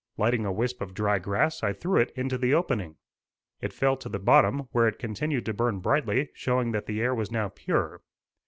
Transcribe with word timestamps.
Lighting 0.17 0.47
a 0.47 0.51
wisp 0.51 0.81
of 0.81 0.95
dry 0.95 1.19
grass, 1.19 1.61
I 1.61 1.73
threw 1.73 1.99
it 2.01 2.09
into 2.15 2.35
the 2.35 2.55
opening. 2.55 2.95
It 3.59 3.71
fell 3.71 3.95
to 3.97 4.09
the 4.09 4.17
bottom, 4.17 4.67
where 4.71 4.87
it 4.87 4.97
continued 4.97 5.45
to 5.45 5.53
burn 5.53 5.77
brightly, 5.77 6.31
showing 6.33 6.71
that 6.71 6.87
the 6.87 7.01
air 7.01 7.13
was 7.13 7.29
now 7.29 7.49
pure. 7.49 8.01